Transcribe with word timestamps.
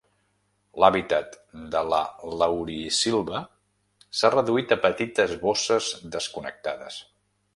L'hàbitat 0.83 1.35
de 1.75 1.81
la 1.89 1.99
laurisilva 2.43 3.43
s'ha 4.21 4.33
reduït 4.39 4.75
a 4.77 4.81
petites 4.89 5.39
bosses 5.47 5.93
desconnectades. 6.19 6.99